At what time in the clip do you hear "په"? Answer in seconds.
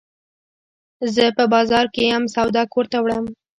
1.37-1.43